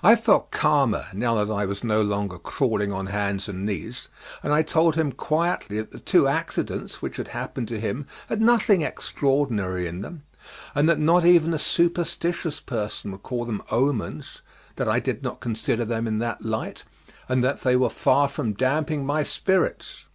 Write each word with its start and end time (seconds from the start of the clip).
I 0.00 0.14
felt 0.14 0.52
calmer 0.52 1.06
now 1.12 1.34
that 1.44 1.52
I 1.52 1.66
was 1.66 1.82
no 1.82 2.02
longer 2.02 2.38
crawling 2.38 2.92
on 2.92 3.06
hands 3.06 3.48
and 3.48 3.66
knees, 3.66 4.06
and 4.44 4.52
I 4.52 4.62
told 4.62 4.94
him 4.94 5.10
quietly 5.10 5.78
that 5.78 5.90
the 5.90 5.98
two 5.98 6.28
accidents 6.28 7.02
which 7.02 7.16
had 7.16 7.26
happened 7.34 7.66
to 7.66 7.80
him 7.80 8.06
had 8.28 8.40
nothing 8.40 8.82
extraordinary 8.82 9.88
in 9.88 10.02
them, 10.02 10.22
and 10.72 10.88
that 10.88 11.00
not 11.00 11.24
even 11.24 11.52
a 11.52 11.58
superstitious 11.58 12.60
person 12.60 13.10
would 13.10 13.24
call 13.24 13.44
them 13.44 13.60
omens, 13.72 14.40
that 14.76 14.86
I 14.86 15.00
did 15.00 15.24
not 15.24 15.40
consider 15.40 15.84
them 15.84 16.06
in 16.06 16.18
that 16.20 16.44
light, 16.44 16.84
and 17.28 17.42
that 17.42 17.62
they 17.62 17.74
were 17.74 17.90
far 17.90 18.28
from 18.28 18.52
damping 18.52 19.04
my 19.04 19.24
spirits. 19.24 20.06